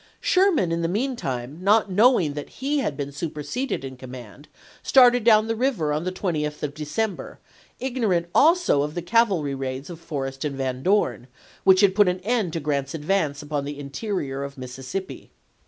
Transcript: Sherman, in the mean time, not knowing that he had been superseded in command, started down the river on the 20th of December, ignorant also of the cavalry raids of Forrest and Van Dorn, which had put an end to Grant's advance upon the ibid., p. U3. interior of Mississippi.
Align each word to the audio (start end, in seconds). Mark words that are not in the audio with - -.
Sherman, 0.19 0.71
in 0.71 0.81
the 0.81 0.87
mean 0.87 1.15
time, 1.15 1.59
not 1.61 1.91
knowing 1.91 2.33
that 2.33 2.49
he 2.49 2.79
had 2.79 2.97
been 2.97 3.11
superseded 3.11 3.85
in 3.85 3.97
command, 3.97 4.47
started 4.81 5.23
down 5.23 5.45
the 5.45 5.55
river 5.55 5.93
on 5.93 6.05
the 6.05 6.11
20th 6.11 6.63
of 6.63 6.73
December, 6.73 7.37
ignorant 7.79 8.27
also 8.33 8.81
of 8.81 8.95
the 8.95 9.03
cavalry 9.03 9.53
raids 9.53 9.91
of 9.91 9.99
Forrest 9.99 10.43
and 10.43 10.55
Van 10.55 10.81
Dorn, 10.81 11.27
which 11.63 11.81
had 11.81 11.93
put 11.93 12.07
an 12.09 12.19
end 12.21 12.51
to 12.53 12.59
Grant's 12.59 12.95
advance 12.95 13.43
upon 13.43 13.63
the 13.63 13.73
ibid., 13.75 13.75
p. 13.75 13.81
U3. 13.81 13.81
interior 13.81 14.43
of 14.43 14.57
Mississippi. 14.57 15.29